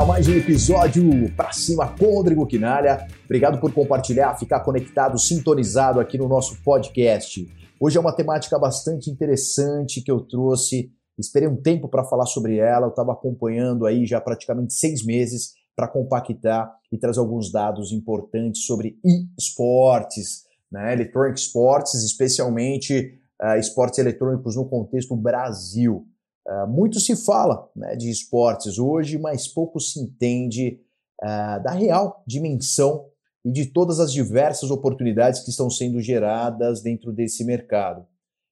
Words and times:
mais 0.00 0.26
um 0.26 0.32
episódio 0.32 1.04
pra 1.36 1.52
cima 1.52 1.86
com 1.96 2.06
o 2.06 2.14
Rodrigo 2.16 2.46
Quinalha. 2.46 3.06
Obrigado 3.26 3.60
por 3.60 3.72
compartilhar, 3.72 4.34
ficar 4.38 4.60
conectado, 4.60 5.18
sintonizado 5.18 6.00
aqui 6.00 6.16
no 6.16 6.26
nosso 6.26 6.60
podcast. 6.62 7.46
Hoje 7.78 7.98
é 7.98 8.00
uma 8.00 8.14
temática 8.14 8.58
bastante 8.58 9.10
interessante 9.10 10.00
que 10.00 10.10
eu 10.10 10.20
trouxe. 10.20 10.90
Esperei 11.18 11.46
um 11.46 11.60
tempo 11.60 11.88
para 11.88 12.04
falar 12.04 12.24
sobre 12.24 12.56
ela, 12.56 12.86
eu 12.86 12.90
estava 12.90 13.12
acompanhando 13.12 13.84
aí 13.86 14.06
já 14.06 14.20
praticamente 14.20 14.72
seis 14.72 15.04
meses 15.04 15.52
para 15.76 15.86
compactar 15.86 16.72
e 16.90 16.98
trazer 16.98 17.20
alguns 17.20 17.52
dados 17.52 17.92
importantes 17.92 18.64
sobre 18.64 18.96
esportes, 19.38 20.44
né? 20.70 20.94
Electronic 20.94 21.38
Sports, 21.38 21.94
especialmente 22.02 23.20
uh, 23.42 23.58
esportes 23.58 23.98
eletrônicos 23.98 24.56
no 24.56 24.64
contexto 24.64 25.14
Brasil. 25.14 26.06
Uh, 26.46 26.66
muito 26.66 26.98
se 26.98 27.14
fala 27.14 27.70
né, 27.74 27.94
de 27.94 28.10
esportes 28.10 28.78
hoje, 28.78 29.16
mas 29.16 29.46
pouco 29.46 29.78
se 29.78 30.00
entende 30.00 30.80
uh, 31.22 31.62
da 31.62 31.70
real 31.70 32.22
dimensão 32.26 33.06
e 33.44 33.52
de 33.52 33.66
todas 33.66 34.00
as 34.00 34.12
diversas 34.12 34.70
oportunidades 34.70 35.40
que 35.40 35.50
estão 35.50 35.70
sendo 35.70 36.00
geradas 36.00 36.82
dentro 36.82 37.12
desse 37.12 37.44
mercado. 37.44 38.04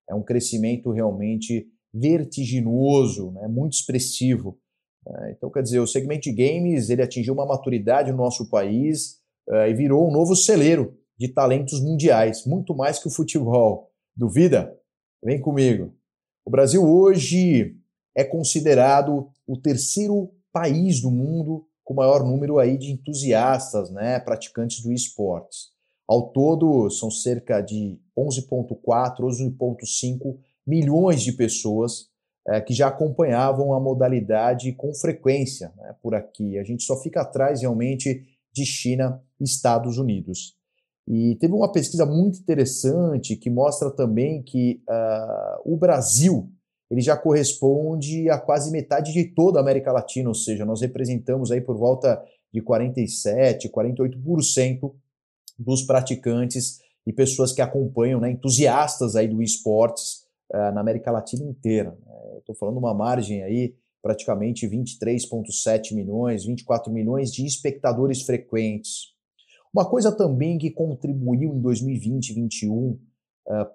É 0.09 0.15
um 0.15 0.23
crescimento 0.23 0.93
realmente 0.93 1.67
vertiginoso, 1.93 3.33
né, 3.33 3.49
muito 3.49 3.73
expressivo. 3.73 4.57
Uh, 5.05 5.27
então, 5.37 5.51
quer 5.51 5.63
dizer, 5.63 5.81
o 5.81 5.87
segmento 5.87 6.23
de 6.23 6.33
games 6.33 6.91
ele 6.91 7.03
atingiu 7.03 7.35
uma 7.35 7.47
maturidade 7.47 8.13
no 8.13 8.19
nosso 8.19 8.49
país 8.49 9.19
e 9.67 9.75
virou 9.75 10.07
um 10.07 10.13
novo 10.13 10.37
celeiro 10.37 10.97
de 11.19 11.27
talentos 11.27 11.81
mundiais, 11.81 12.47
muito 12.47 12.73
mais 12.73 13.01
que 13.01 13.09
o 13.09 13.11
futebol. 13.11 13.91
Duvida? 14.15 14.79
Vem 15.25 15.41
comigo. 15.41 15.93
O 16.47 16.51
Brasil 16.51 16.85
hoje 16.85 17.80
é 18.21 18.25
considerado 18.25 19.29
o 19.47 19.57
terceiro 19.57 20.31
país 20.53 21.01
do 21.01 21.11
mundo 21.11 21.67
com 21.83 21.95
maior 21.95 22.23
número 22.23 22.59
aí 22.59 22.77
de 22.77 22.93
entusiastas, 22.93 23.91
né, 23.91 24.21
praticantes 24.21 24.83
do 24.83 24.93
esportes. 24.93 25.71
Ao 26.07 26.31
todo, 26.31 26.91
são 26.91 27.11
cerca 27.11 27.61
de 27.61 27.99
11,4, 28.17 29.21
11,5 29.21 30.39
milhões 30.67 31.23
de 31.23 31.33
pessoas 31.33 32.09
é, 32.47 32.61
que 32.61 32.75
já 32.75 32.89
acompanhavam 32.89 33.73
a 33.73 33.81
modalidade 33.81 34.73
com 34.73 34.95
frequência 34.95 35.73
né, 35.77 35.95
por 36.03 36.15
aqui. 36.15 36.59
A 36.59 36.65
gente 36.65 36.85
só 36.85 37.01
fica 37.01 37.23
atrás 37.23 37.61
realmente 37.63 38.25
de 38.53 38.67
China 38.67 39.23
e 39.41 39.45
Estados 39.45 39.99
Unidos. 39.99 40.57
E 41.09 41.37
teve 41.37 41.55
uma 41.55 41.73
pesquisa 41.73 42.05
muito 42.07 42.39
interessante 42.39 43.37
que 43.37 43.51
mostra 43.51 43.91
também 43.91 44.43
que 44.43 44.83
uh, 44.89 45.73
o 45.73 45.77
Brasil 45.77 46.53
ele 46.91 47.01
já 47.01 47.17
corresponde 47.17 48.29
a 48.29 48.39
quase 48.39 48.71
metade 48.73 49.13
de 49.13 49.25
toda 49.25 49.59
a 49.59 49.63
América 49.63 49.93
Latina, 49.93 50.29
ou 50.29 50.35
seja, 50.35 50.65
nós 50.65 50.81
representamos 50.81 51.53
aí 51.53 51.61
por 51.61 51.77
volta 51.77 52.21
de 52.53 52.61
47, 52.61 53.69
48% 53.69 54.93
dos 55.57 55.83
praticantes 55.83 56.81
e 57.07 57.13
pessoas 57.13 57.53
que 57.53 57.63
acompanham, 57.63 58.21
né, 58.21 58.33
entusiastas 58.33 59.15
aí 59.15 59.29
do 59.29 59.41
esportes 59.41 60.25
uh, 60.53 60.73
na 60.75 60.81
América 60.81 61.13
Latina 61.13 61.45
inteira. 61.45 61.97
Estou 62.39 62.57
falando 62.57 62.79
uma 62.79 62.93
margem 62.93 63.45
aí 63.45 63.75
praticamente 64.03 64.67
23,7 64.67 65.95
milhões, 65.95 66.45
24 66.45 66.93
milhões 66.93 67.31
de 67.33 67.47
espectadores 67.47 68.23
frequentes. 68.23 69.13
Uma 69.73 69.89
coisa 69.89 70.11
também 70.11 70.59
que 70.59 70.71
contribuiu 70.71 71.55
em 71.55 71.61
2020 71.61 72.31
e 72.31 72.35
2021 72.35 72.75
uh, 72.89 72.99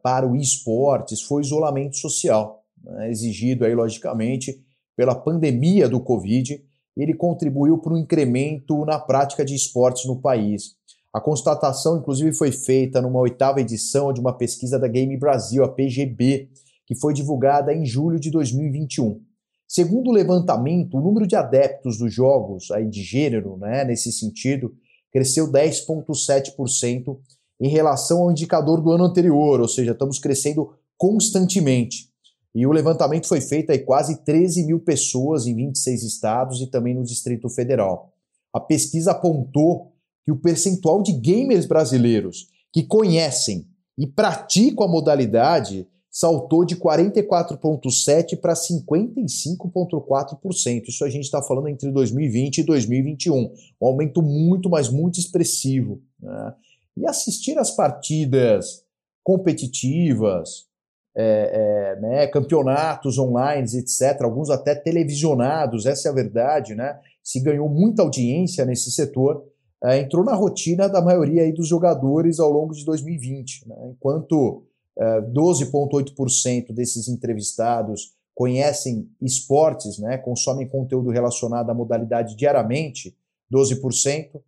para 0.03 0.27
o 0.27 0.35
esportes 0.35 1.22
foi 1.22 1.41
o 1.41 1.45
isolamento 1.45 1.95
social 1.95 2.65
né, 2.85 3.09
exigido 3.09 3.66
aí, 3.66 3.73
logicamente, 3.73 4.63
pela 4.96 5.16
pandemia 5.16 5.90
do 5.90 6.00
Covid, 6.00 6.63
ele 6.96 7.13
contribuiu 7.13 7.78
para 7.78 7.94
um 7.94 7.97
incremento 7.97 8.85
na 8.85 8.97
prática 8.97 9.44
de 9.44 9.53
esportes 9.53 10.06
no 10.06 10.22
país. 10.22 10.75
A 11.13 11.19
constatação, 11.19 11.97
inclusive, 11.97 12.34
foi 12.34 12.51
feita 12.51 13.01
numa 13.01 13.19
oitava 13.19 13.62
edição 13.62 14.12
de 14.13 14.19
uma 14.19 14.34
pesquisa 14.34 14.79
da 14.79 14.88
Game 14.88 15.16
Brasil, 15.18 15.63
a 15.63 15.69
PGB, 15.69 16.50
que 16.85 16.96
foi 16.96 17.13
divulgada 17.13 17.73
em 17.73 17.85
julho 17.85 18.19
de 18.19 18.29
2021. 18.29 19.22
Segundo 19.67 20.09
o 20.09 20.13
levantamento, 20.13 20.97
o 20.97 21.02
número 21.02 21.25
de 21.25 21.35
adeptos 21.35 21.97
dos 21.97 22.13
jogos 22.13 22.69
aí 22.72 22.88
de 22.88 23.02
gênero, 23.02 23.57
né, 23.57 23.84
nesse 23.84 24.12
sentido, 24.12 24.73
cresceu 25.12 25.52
10,7% 25.52 27.17
em 27.59 27.69
relação 27.69 28.23
ao 28.23 28.31
indicador 28.31 28.81
do 28.81 28.91
ano 28.91 29.06
anterior, 29.06 29.59
ou 29.59 29.67
seja, 29.67 29.94
estamos 29.94 30.19
crescendo 30.19 30.73
constantemente. 30.97 32.09
E 32.55 32.66
o 32.66 32.71
levantamento 32.71 33.27
foi 33.27 33.41
feito 33.41 33.71
aí 33.71 33.79
quase 33.79 34.23
13 34.23 34.66
mil 34.66 34.79
pessoas 34.79 35.45
em 35.45 35.53
26 35.53 36.03
estados 36.03 36.61
e 36.61 36.67
também 36.67 36.95
no 36.95 37.03
Distrito 37.03 37.49
Federal. 37.49 38.13
A 38.53 38.61
pesquisa 38.61 39.11
apontou 39.11 39.91
que 40.23 40.31
o 40.31 40.38
percentual 40.38 41.03
de 41.03 41.11
gamers 41.11 41.66
brasileiros 41.66 42.47
que 42.71 42.83
conhecem 42.83 43.67
e 43.97 44.07
praticam 44.07 44.85
a 44.85 44.88
modalidade 44.88 45.85
saltou 46.09 46.63
de 46.63 46.77
44,7% 46.77 48.39
para 48.39 48.53
55,4%. 48.53 50.87
Isso 50.87 51.03
a 51.03 51.09
gente 51.09 51.25
está 51.25 51.41
falando 51.41 51.67
entre 51.67 51.91
2020 51.91 52.59
e 52.59 52.63
2021. 52.63 53.53
Um 53.81 53.85
aumento 53.85 54.22
muito, 54.22 54.69
mas 54.69 54.87
muito 54.87 55.19
expressivo. 55.19 56.01
Né? 56.22 56.53
E 56.95 57.05
assistir 57.05 57.57
às 57.57 57.72
partidas 57.72 58.85
competitivas, 59.22 60.73
é, 61.18 61.96
é, 61.96 62.02
né, 62.02 62.28
campeonatos 62.28 63.18
online, 63.18 63.66
etc., 63.78 64.22
alguns 64.22 64.50
até 64.50 64.76
televisionados, 64.76 65.86
essa 65.86 66.09
é 66.09 66.12
a 66.12 66.16
verdade, 66.16 66.76
né? 66.76 67.00
Se 67.24 67.40
ganhou 67.40 67.70
muita 67.70 68.02
audiência 68.02 68.66
nesse 68.66 68.92
setor, 68.92 69.46
é, 69.84 70.00
entrou 70.00 70.24
na 70.26 70.34
rotina 70.34 70.90
da 70.90 71.02
maioria 71.02 71.44
aí 71.44 71.53
dos 71.53 71.68
jogadores 71.68 72.40
ao 72.40 72.52
longo 72.52 72.74
de 72.74 72.84
2020, 72.84 73.68
né? 73.68 73.76
enquanto 73.92 74.64
12,8% 74.98 76.70
é, 76.70 76.74
desses 76.74 77.08
entrevistados 77.08 78.14
conhecem 78.34 79.09
esportes, 79.22 79.97
né, 79.97 80.18
consomem 80.18 80.68
conteúdo 80.68 81.09
relacionado 81.09 81.70
à 81.70 81.74
modalidade 81.74 82.36
diariamente, 82.36 83.16
12%, 83.53 84.42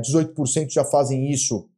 18% 0.00 0.66
é, 0.66 0.68
já 0.68 0.84
fazem 0.84 1.30
isso 1.30 1.68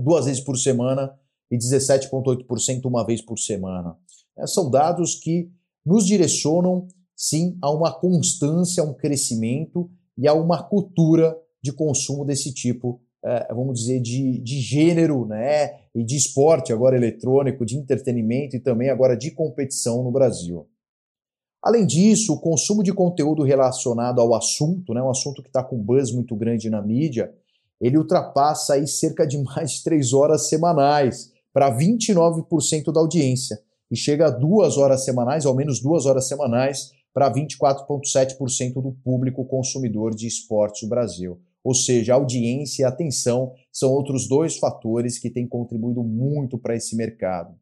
duas 0.00 0.26
vezes 0.26 0.40
por 0.40 0.56
semana, 0.56 1.12
e 1.50 1.56
17,8% 1.56 2.86
uma 2.86 3.04
vez 3.04 3.20
por 3.20 3.38
semana. 3.38 3.96
É, 4.36 4.46
são 4.46 4.70
dados 4.70 5.14
que 5.14 5.50
nos 5.84 6.06
direcionam, 6.06 6.88
sim, 7.14 7.56
a 7.62 7.70
uma 7.70 7.92
constância, 7.92 8.82
a 8.82 8.86
um 8.86 8.94
crescimento 8.94 9.90
e 10.16 10.26
a 10.26 10.34
uma 10.34 10.62
cultura 10.62 11.36
de 11.62 11.72
consumo 11.72 12.24
desse 12.24 12.52
tipo, 12.52 13.00
é, 13.24 13.52
vamos 13.54 13.80
dizer, 13.80 14.00
de, 14.00 14.38
de 14.40 14.60
gênero, 14.60 15.26
né? 15.26 15.84
E 15.94 16.04
de 16.04 16.16
esporte, 16.16 16.72
agora 16.72 16.96
eletrônico, 16.96 17.64
de 17.64 17.76
entretenimento 17.76 18.56
e 18.56 18.60
também 18.60 18.90
agora 18.90 19.16
de 19.16 19.30
competição 19.30 20.02
no 20.02 20.10
Brasil. 20.10 20.68
Além 21.62 21.86
disso, 21.86 22.34
o 22.34 22.40
consumo 22.40 22.82
de 22.82 22.92
conteúdo 22.92 23.42
relacionado 23.42 24.20
ao 24.20 24.34
assunto, 24.34 24.92
né, 24.92 25.02
um 25.02 25.08
assunto 25.08 25.42
que 25.42 25.48
está 25.48 25.64
com 25.64 25.78
buzz 25.78 26.12
muito 26.12 26.36
grande 26.36 26.68
na 26.68 26.82
mídia, 26.82 27.32
ele 27.80 27.96
ultrapassa 27.96 28.74
aí 28.74 28.86
cerca 28.86 29.26
de 29.26 29.38
mais 29.42 29.72
de 29.72 29.84
três 29.84 30.12
horas 30.12 30.48
semanais 30.48 31.32
para 31.54 31.74
29% 31.74 32.92
da 32.92 33.00
audiência 33.00 33.56
e 33.88 33.96
chega 33.96 34.26
a 34.26 34.30
duas 34.30 34.76
horas 34.76 35.04
semanais, 35.04 35.46
ao 35.46 35.54
menos 35.54 35.80
duas 35.80 36.04
horas 36.04 36.26
semanais, 36.26 36.90
para 37.14 37.32
24,7% 37.32 38.82
do 38.82 38.92
público 39.04 39.44
consumidor 39.44 40.12
de 40.12 40.26
esportes 40.26 40.82
no 40.82 40.88
Brasil. 40.88 41.40
Ou 41.62 41.72
seja, 41.72 42.14
audiência 42.14 42.82
e 42.82 42.84
atenção 42.84 43.52
são 43.72 43.92
outros 43.92 44.28
dois 44.28 44.58
fatores 44.58 45.16
que 45.16 45.30
têm 45.30 45.46
contribuído 45.46 46.02
muito 46.02 46.58
para 46.58 46.74
esse 46.74 46.96
mercado. 46.96 47.54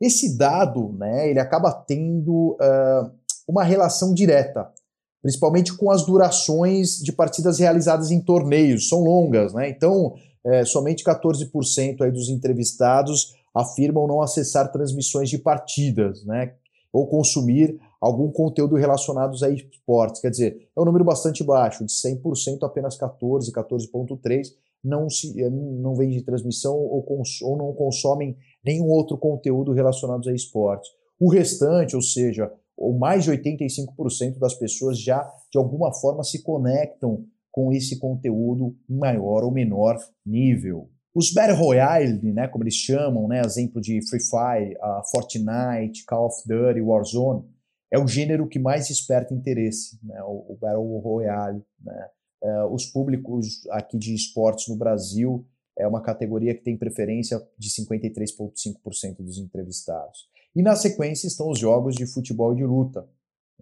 Esse 0.00 0.36
dado, 0.36 0.94
né, 0.94 1.28
ele 1.28 1.38
acaba 1.38 1.70
tendo 1.70 2.52
uh, 2.54 3.10
uma 3.46 3.62
relação 3.62 4.14
direta, 4.14 4.72
principalmente 5.20 5.76
com 5.76 5.90
as 5.90 6.04
durações 6.04 6.96
de 6.96 7.12
partidas 7.12 7.58
realizadas 7.58 8.10
em 8.10 8.20
torneios, 8.20 8.88
são 8.88 9.00
longas, 9.00 9.54
né? 9.54 9.68
Então, 9.68 10.14
é, 10.44 10.64
somente 10.64 11.04
14% 11.04 12.00
aí 12.00 12.10
dos 12.10 12.28
entrevistados 12.28 13.34
afirmam 13.54 14.06
não 14.06 14.22
acessar 14.22 14.72
transmissões 14.72 15.28
de 15.28 15.38
partidas, 15.38 16.24
né? 16.24 16.54
Ou 16.92 17.06
consumir 17.06 17.78
algum 18.00 18.30
conteúdo 18.30 18.76
relacionado 18.76 19.36
a 19.44 19.48
esportes. 19.48 20.20
Quer 20.20 20.30
dizer, 20.30 20.68
é 20.76 20.80
um 20.80 20.84
número 20.84 21.04
bastante 21.04 21.44
baixo, 21.44 21.84
de 21.84 21.92
100%, 21.92 22.62
apenas 22.62 22.96
14, 22.96 23.50
14,3% 23.52 24.52
não, 24.82 25.08
se, 25.08 25.40
é, 25.40 25.48
não 25.48 25.94
vem 25.94 26.10
de 26.10 26.22
transmissão 26.22 26.74
ou, 26.74 27.02
cons, 27.02 27.40
ou 27.42 27.56
não 27.56 27.72
consomem 27.72 28.36
nenhum 28.64 28.88
outro 28.88 29.16
conteúdo 29.16 29.72
relacionado 29.72 30.28
a 30.28 30.34
esportes. 30.34 30.90
O 31.20 31.30
restante, 31.30 31.94
ou 31.94 32.02
seja, 32.02 32.52
ou 32.76 32.98
mais 32.98 33.24
de 33.24 33.30
85% 33.30 34.38
das 34.38 34.54
pessoas 34.54 34.98
já 34.98 35.22
de 35.50 35.58
alguma 35.58 35.92
forma 35.92 36.24
se 36.24 36.42
conectam 36.42 37.24
com 37.52 37.72
esse 37.72 37.98
conteúdo 37.98 38.74
em 38.88 38.96
maior 38.96 39.44
ou 39.44 39.52
menor 39.52 39.96
nível. 40.26 40.90
Os 41.14 41.30
Battle 41.32 41.58
Royale, 41.58 42.32
né, 42.32 42.48
como 42.48 42.64
eles 42.64 42.74
chamam, 42.74 43.28
né, 43.28 43.42
exemplo 43.44 43.80
de 43.80 44.00
Free 44.08 44.20
Fire, 44.20 44.74
uh, 44.76 45.02
Fortnite, 45.10 46.04
Call 46.06 46.26
of 46.26 46.42
Duty, 46.48 46.80
Warzone, 46.80 47.44
é 47.92 47.98
o 47.98 48.08
gênero 48.08 48.48
que 48.48 48.58
mais 48.58 48.88
desperta 48.88 49.34
interesse, 49.34 49.98
né? 50.02 50.18
o, 50.22 50.54
o 50.54 50.58
Battle 50.58 50.98
Royale. 50.98 51.62
Né? 51.84 52.08
É, 52.42 52.64
os 52.64 52.86
públicos 52.86 53.66
aqui 53.70 53.98
de 53.98 54.14
esportes 54.14 54.66
no 54.68 54.76
Brasil 54.76 55.46
é 55.78 55.86
uma 55.86 56.00
categoria 56.00 56.54
que 56.54 56.62
tem 56.62 56.76
preferência 56.76 57.38
de 57.58 57.68
53,5% 57.68 59.16
dos 59.18 59.38
entrevistados. 59.38 60.26
E 60.56 60.62
na 60.62 60.74
sequência 60.74 61.26
estão 61.26 61.50
os 61.50 61.58
jogos 61.58 61.94
de 61.94 62.06
futebol 62.06 62.54
e 62.54 62.56
de 62.56 62.64
luta. 62.64 63.06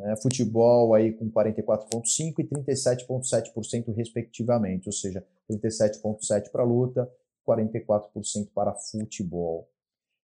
Né? 0.00 0.16
Futebol 0.16 0.94
aí 0.94 1.12
com 1.12 1.30
44,5% 1.30 2.38
e 2.38 2.44
37,7% 2.44 3.94
respectivamente, 3.94 4.88
ou 4.88 4.92
seja, 4.92 5.24
37,7% 5.50 6.50
para 6.50 6.64
luta, 6.64 7.08
44% 7.46 8.48
para 8.54 8.74
futebol. 8.74 9.68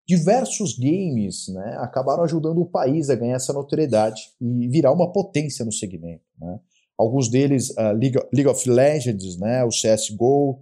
Diversos 0.07 0.77
games 0.77 1.49
né, 1.49 1.77
acabaram 1.79 2.23
ajudando 2.23 2.59
o 2.59 2.65
país 2.65 3.09
a 3.09 3.15
ganhar 3.15 3.35
essa 3.35 3.53
notoriedade 3.53 4.31
e 4.41 4.67
virar 4.67 4.93
uma 4.93 5.11
potência 5.11 5.63
no 5.63 5.71
segmento. 5.71 6.23
Né? 6.39 6.59
Alguns 6.97 7.29
deles, 7.29 7.69
uh, 7.71 7.91
League, 7.93 8.17
League, 8.33 8.47
of 8.47 8.67
Legends, 8.69 9.37
né, 9.37 9.63
o 9.63 9.69
CSGO, 9.69 10.59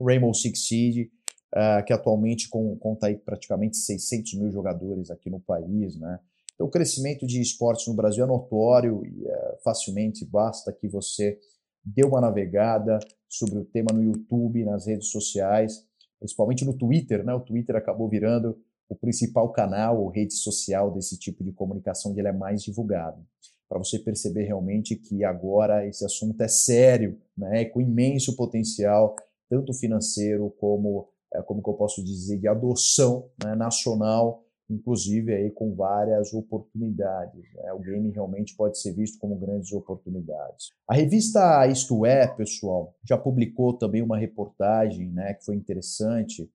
Rainbow 0.00 0.32
Six 0.32 0.66
Siege, 0.66 1.10
uh, 1.54 1.84
que 1.84 1.92
atualmente 1.92 2.48
conta 2.48 3.08
aí 3.08 3.16
praticamente 3.16 3.76
600 3.76 4.34
mil 4.34 4.50
jogadores 4.50 5.10
aqui 5.10 5.28
no 5.28 5.40
país. 5.40 5.98
Né? 5.98 6.18
Então, 6.58 6.66
o 6.66 6.70
crescimento 6.70 7.24
de 7.24 7.40
esportes 7.40 7.86
no 7.86 7.94
Brasil 7.94 8.24
é 8.24 8.26
notório 8.26 9.06
e 9.06 9.24
uh, 9.24 9.62
facilmente 9.62 10.24
basta 10.24 10.72
que 10.72 10.88
você 10.88 11.38
dê 11.84 12.04
uma 12.04 12.20
navegada 12.20 12.98
sobre 13.28 13.60
o 13.60 13.64
tema 13.64 13.92
no 13.94 14.02
YouTube, 14.02 14.64
nas 14.64 14.84
redes 14.84 15.08
sociais, 15.08 15.86
principalmente 16.18 16.64
no 16.64 16.76
Twitter. 16.76 17.24
Né? 17.24 17.32
O 17.32 17.38
Twitter 17.38 17.76
acabou 17.76 18.08
virando 18.08 18.58
o 18.88 18.96
principal 18.96 19.52
canal 19.52 20.02
ou 20.02 20.08
rede 20.08 20.34
social 20.34 20.90
desse 20.90 21.16
tipo 21.16 21.44
de 21.44 21.52
comunicação 21.52 22.12
e 22.12 22.18
ele 22.18 22.26
é 22.26 22.32
mais 22.32 22.64
divulgado. 22.64 23.24
Para 23.68 23.78
você 23.78 24.00
perceber 24.00 24.42
realmente 24.42 24.96
que 24.96 25.22
agora 25.22 25.86
esse 25.86 26.04
assunto 26.04 26.40
é 26.40 26.48
sério, 26.48 27.20
né, 27.36 27.66
com 27.66 27.80
imenso 27.80 28.34
potencial, 28.34 29.14
tanto 29.48 29.74
financeiro 29.74 30.50
como, 30.58 31.06
é, 31.34 31.40
como 31.42 31.62
que 31.62 31.68
eu 31.68 31.74
posso 31.74 32.02
dizer, 32.02 32.38
de 32.38 32.48
adoção 32.48 33.30
né, 33.44 33.54
nacional, 33.54 34.42
inclusive 34.70 35.34
aí 35.34 35.50
com 35.50 35.74
várias 35.74 36.32
oportunidades. 36.34 37.42
Né? 37.54 37.72
O 37.72 37.78
game 37.78 38.10
realmente 38.10 38.54
pode 38.56 38.80
ser 38.80 38.92
visto 38.92 39.18
como 39.18 39.38
grandes 39.38 39.72
oportunidades. 39.72 40.70
A 40.86 40.94
revista 40.94 41.66
Isto 41.66 42.04
É, 42.04 42.26
pessoal, 42.26 42.94
já 43.04 43.16
publicou 43.16 43.76
também 43.76 44.02
uma 44.02 44.18
reportagem 44.18 45.10
né, 45.10 45.34
que 45.34 45.44
foi 45.44 45.56
interessante, 45.56 46.50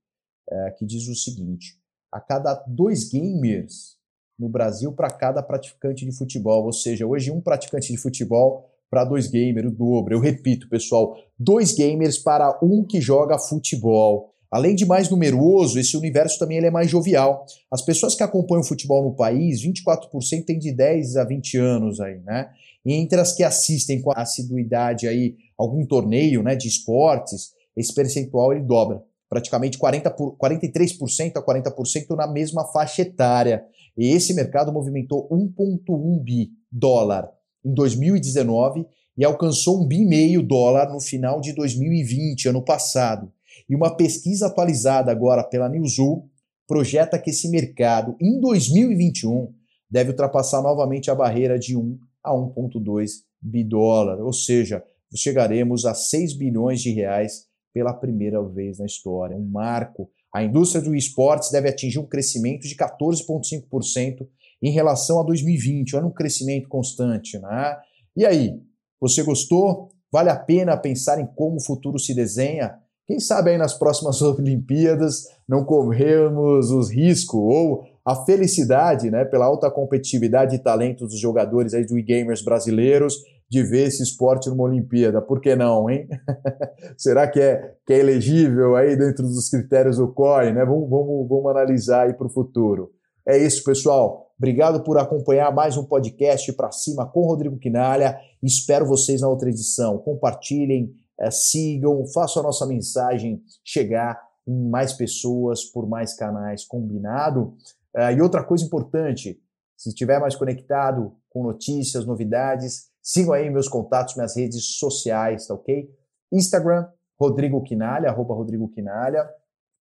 é, 0.50 0.72
que 0.72 0.86
diz 0.86 1.08
o 1.08 1.16
seguinte: 1.16 1.80
a 2.12 2.20
cada 2.20 2.54
dois 2.68 3.10
gamers 3.10 3.98
no 4.38 4.50
Brasil 4.50 4.92
para 4.92 5.10
cada 5.10 5.42
praticante 5.42 6.06
de 6.06 6.12
futebol. 6.12 6.66
Ou 6.66 6.74
seja, 6.74 7.06
hoje 7.06 7.32
um 7.32 7.42
praticante 7.42 7.92
de 7.92 7.98
futebol 7.98 8.70
para 8.90 9.06
dois 9.06 9.28
gamers, 9.28 9.68
o 9.68 9.72
dobro. 9.72 10.14
Eu 10.14 10.20
repito, 10.20 10.70
pessoal, 10.70 11.18
dois 11.38 11.74
gamers 11.74 12.18
para 12.18 12.60
um 12.62 12.86
que 12.86 13.02
joga 13.02 13.40
futebol. 13.40 14.33
Além 14.54 14.76
de 14.76 14.86
mais 14.86 15.10
numeroso, 15.10 15.80
esse 15.80 15.98
universo 15.98 16.38
também 16.38 16.58
ele 16.58 16.68
é 16.68 16.72
mais 16.72 16.88
jovial. 16.88 17.44
As 17.72 17.82
pessoas 17.82 18.14
que 18.14 18.22
acompanham 18.22 18.64
futebol 18.64 19.04
no 19.04 19.16
país, 19.16 19.64
24% 19.64 20.46
têm 20.46 20.60
de 20.60 20.72
10 20.72 21.18
a 21.18 21.24
20 21.24 21.58
anos 21.58 22.00
aí, 22.00 22.20
né? 22.20 22.52
E 22.86 22.94
entre 22.94 23.20
as 23.20 23.34
que 23.34 23.42
assistem 23.42 24.00
com 24.00 24.12
assiduidade 24.16 25.08
aí 25.08 25.38
algum 25.58 25.84
torneio, 25.88 26.44
né, 26.44 26.56
de 26.56 26.68
esportes, 26.68 27.54
esse 27.76 27.92
percentual 27.96 28.54
ele 28.54 28.62
dobra 28.62 29.02
praticamente 29.28 29.80
40 29.80 30.12
por, 30.12 30.38
43% 30.38 31.38
a 31.38 31.42
40% 31.42 32.16
na 32.16 32.28
mesma 32.28 32.64
faixa 32.66 33.02
etária. 33.02 33.66
E 33.98 34.12
esse 34.12 34.36
mercado 34.36 34.72
movimentou 34.72 35.28
1,1 35.32 36.24
bi 36.24 36.52
dólar 36.72 37.28
em 37.66 37.74
2019 37.74 38.86
e 39.18 39.26
alcançou 39.26 39.82
um 39.82 39.88
bi 39.88 40.06
meio 40.06 40.44
dólar 40.44 40.94
no 40.94 41.00
final 41.00 41.42
de 41.42 41.52
2020, 41.54 42.50
ano 42.50 42.64
passado. 42.64 43.33
E 43.70 43.76
uma 43.76 43.96
pesquisa 43.96 44.48
atualizada 44.48 45.12
agora 45.12 45.44
pela 45.44 45.70
Newzoo 45.70 46.30
projeta 46.68 47.20
que 47.20 47.30
esse 47.30 47.50
mercado, 47.50 48.16
em 48.20 48.40
2021, 48.40 49.54
deve 49.90 50.12
ultrapassar 50.12 50.62
novamente 50.62 51.12
a 51.12 51.16
barreira 51.16 51.60
de 51.60 51.78
1 51.78 52.00
a 52.24 52.32
1,2 52.34 53.10
bi 53.42 53.64
dólar, 53.64 54.20
ou 54.22 54.32
seja, 54.32 54.84
chegaremos 55.14 55.86
a 55.86 55.94
6 55.94 56.34
bilhões 56.34 56.82
de 56.82 56.92
reais 56.92 57.46
pela 57.74 57.94
primeira 57.94 58.42
vez 58.44 58.80
na 58.80 58.86
história. 58.86 59.36
Um 59.36 59.46
marco. 59.46 60.10
A 60.34 60.44
indústria 60.44 60.82
do 60.82 60.96
esportes 60.96 61.52
deve 61.52 61.70
atingir 61.70 62.00
um 62.00 62.08
crescimento 62.08 62.68
de 62.68 62.76
14,5% 62.76 64.28
em 64.62 64.72
relação 64.72 65.20
a 65.20 65.24
2020. 65.24 65.96
Olha 65.96 66.06
um 66.06 66.12
crescimento 66.12 66.70
constante. 66.70 67.38
Né? 67.38 67.78
E 68.16 68.26
aí, 68.26 68.60
você 69.00 69.22
gostou? 69.24 69.90
Vale 70.12 70.30
a 70.30 70.36
pena 70.36 70.78
pensar 70.78 71.20
em 71.20 71.26
como 71.26 71.58
o 71.58 71.64
futuro 71.64 72.00
se 72.00 72.14
desenha? 72.14 72.80
Quem 73.06 73.20
sabe 73.20 73.52
aí 73.52 73.58
nas 73.58 73.74
próximas 73.74 74.22
Olimpíadas 74.24 75.24
não 75.48 75.64
corremos 75.64 76.72
os 76.72 76.90
riscos 76.90 77.40
ou 77.40 77.84
a 78.06 78.16
felicidade, 78.26 79.10
né, 79.10 79.24
pela 79.24 79.46
alta 79.46 79.72
competitividade 79.72 80.56
e 80.56 80.60
talento 80.60 81.06
dos 81.06 81.20
jogadores 81.20 81.74
aí 81.74 81.86
do 81.86 81.98
e-gamers 81.98 82.44
brasileiros 82.44 83.16
de 83.50 83.62
ver 83.62 83.88
esse 83.88 84.02
esporte 84.02 84.50
numa 84.50 84.64
Olimpíada. 84.64 85.22
Por 85.22 85.40
que 85.40 85.56
não, 85.56 85.90
hein? 85.90 86.08
Será 86.98 87.28
que 87.28 87.40
é, 87.40 87.76
que 87.86 87.94
é 87.94 88.00
elegível 88.00 88.76
aí 88.76 88.96
dentro 88.98 89.24
dos 89.24 89.48
critérios 89.50 89.98
do 89.98 90.12
COI, 90.12 90.52
né? 90.52 90.66
Vamos, 90.66 90.90
vamos, 90.90 91.30
vamos 91.30 91.52
analisar 91.52 92.08
aí 92.08 92.14
para 92.14 92.26
o 92.26 92.32
futuro. 92.32 92.92
É 93.28 93.38
isso, 93.38 93.64
pessoal. 93.64 94.32
Obrigado 94.38 94.84
por 94.84 94.98
acompanhar 94.98 95.54
mais 95.54 95.78
um 95.78 95.86
podcast 95.86 96.52
para 96.54 96.72
cima 96.72 97.06
com 97.06 97.28
Rodrigo 97.28 97.60
Quinalha. 97.60 98.18
Espero 98.42 98.86
vocês 98.88 99.22
na 99.22 99.30
outra 99.30 99.50
edição. 99.50 100.00
Compartilhem, 100.00 100.92
sigam, 101.32 102.06
façam 102.08 102.42
a 102.42 102.46
nossa 102.46 102.66
mensagem 102.66 103.42
chegar 103.64 104.20
em 104.48 104.70
mais 104.70 104.94
pessoas 104.94 105.64
por 105.64 105.88
mais 105.88 106.16
canais, 106.16 106.66
combinado? 106.66 107.56
É, 107.96 108.14
e 108.14 108.22
outra 108.22 108.44
coisa 108.44 108.66
importante, 108.66 109.40
se 109.78 109.90
estiver 109.90 110.20
mais 110.20 110.36
conectado 110.36 111.16
com 111.30 111.44
notícias, 111.44 112.06
novidades, 112.06 112.92
Sigam 113.04 113.34
aí 113.34 113.50
meus 113.50 113.68
contatos, 113.68 114.16
minhas 114.16 114.38
redes 114.38 114.78
sociais, 114.78 115.46
tá 115.46 115.54
ok? 115.54 115.94
Instagram, 116.32 116.88
Rodrigo 117.20 117.62
Quinalha, 117.62 118.10
arroba 118.10 118.34
Rodrigo 118.34 118.70
Quinalha, 118.70 119.30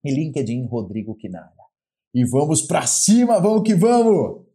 e 0.03 0.13
LinkedIn, 0.13 0.65
Rodrigo 0.65 1.15
Quinalha. 1.15 1.49
E 2.13 2.25
vamos 2.25 2.61
para 2.61 2.85
cima, 2.85 3.39
vamos 3.39 3.63
que 3.63 3.73
vamos! 3.73 4.52